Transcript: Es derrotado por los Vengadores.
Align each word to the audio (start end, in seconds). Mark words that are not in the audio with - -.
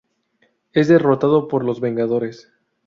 Es 0.73 0.87
derrotado 0.87 1.47
por 1.47 1.63
los 1.63 1.79
Vengadores. 1.79 2.51